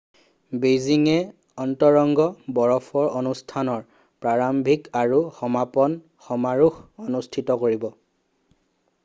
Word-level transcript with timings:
বেইজিংয়ে 0.61 1.17
অন্তৰংগ 1.65 2.25
বৰফৰ 2.59 3.11
অনুষ্ঠানৰ 3.19 3.85
প্ৰাৰম্ভিক 4.27 4.89
আৰু 5.03 5.21
সমাপন 5.43 6.01
সমাৰোহ 6.31 6.83
অনুষ্ঠিত 7.11 7.61
কৰিব 7.67 7.89